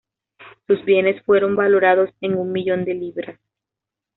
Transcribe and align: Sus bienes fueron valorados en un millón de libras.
Sus 0.65 0.83
bienes 0.83 1.21
fueron 1.27 1.55
valorados 1.55 2.09
en 2.21 2.33
un 2.35 2.51
millón 2.51 2.85
de 2.85 2.95
libras. 2.95 3.39